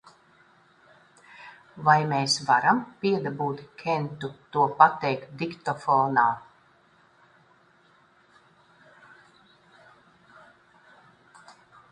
Vai 1.89 1.97
mēs 2.11 2.37
varam 2.47 2.79
piedabūt 3.03 3.59
Kentu 3.81 4.29
to 4.55 4.63
pateikt 4.79 5.27
diktofonā? 5.41 6.23